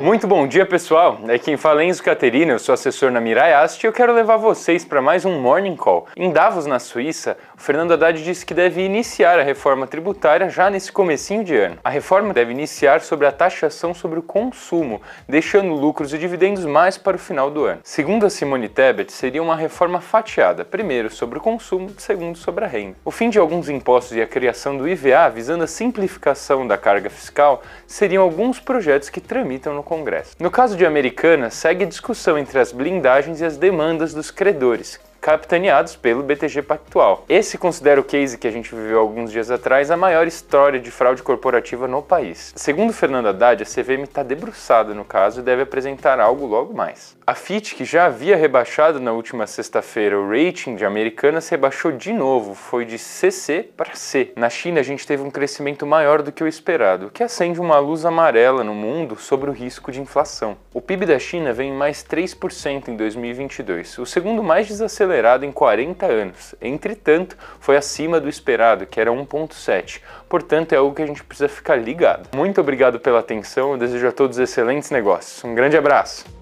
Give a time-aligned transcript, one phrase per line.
[0.00, 1.18] Muito bom dia, pessoal.
[1.26, 4.12] É quem fala é Enzo Caterina, eu sou assessor na Mirai Ast e eu quero
[4.12, 6.06] levar vocês para mais um Morning Call.
[6.16, 10.70] Em Davos, na Suíça, o Fernando Haddad disse que deve iniciar a reforma tributária já
[10.70, 11.78] nesse comecinho de ano.
[11.82, 16.96] A reforma deve iniciar sobre a taxação sobre o consumo, deixando lucros e dividendos mais
[16.96, 17.80] para o final do ano.
[17.82, 22.68] Segundo a Simone Tebet, seria uma reforma fatiada, primeiro sobre o consumo, segundo sobre a
[22.68, 22.96] renda.
[23.04, 27.10] O fim de alguns impostos e a criação do IVA, visando a simplificação da carga
[27.10, 30.36] fiscal, seriam alguns projetos que tramitam no Congresso.
[30.38, 35.96] No caso de Americana, segue discussão entre as blindagens e as demandas dos credores, capitaneados
[35.96, 37.24] pelo BTG Pactual.
[37.28, 40.90] Esse considera o case que a gente viveu alguns dias atrás a maior história de
[40.90, 42.52] fraude corporativa no país.
[42.56, 47.16] Segundo Fernando Haddad, a CVM está debruçada no caso e deve apresentar algo logo mais.
[47.26, 52.12] A Fitch, que já havia rebaixado na última sexta-feira o rating de Americanas, rebaixou de
[52.12, 54.32] novo, foi de CC para C.
[54.34, 57.60] Na China, a gente teve um crescimento maior do que o esperado, o que acende
[57.60, 60.56] uma luz amarela no mundo sobre o risco de inflação.
[60.72, 65.44] O PIB da China vem em mais 3% em 2022, o segundo mais desacelerado acelerado
[65.44, 66.54] em 40 anos.
[66.60, 70.00] Entretanto, foi acima do esperado, que era 1.7.
[70.28, 72.28] Portanto, é algo que a gente precisa ficar ligado.
[72.36, 75.42] Muito obrigado pela atenção, eu desejo a todos excelentes negócios.
[75.42, 76.37] Um grande abraço!